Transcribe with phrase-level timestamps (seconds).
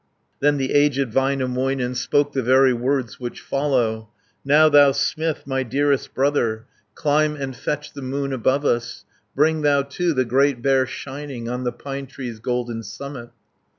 [0.39, 4.09] Then the aged Väinämöinen, Spoke the very words which follow:
[4.43, 9.61] 140 "Now thou smith, my dearest brother, Climb and fetch the moon above us, Bring
[9.61, 13.29] thou, too, the Great Bear shining On the pine tree's golden summit."